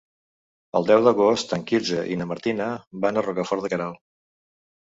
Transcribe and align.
El 0.79 0.87
deu 0.91 1.03
d'agost 1.07 1.53
en 1.57 1.65
Quirze 1.71 2.05
i 2.15 2.19
na 2.21 2.27
Martina 2.31 2.71
van 3.05 3.19
a 3.19 3.25
Rocafort 3.29 3.67
de 3.67 3.73
Queralt. 3.75 4.03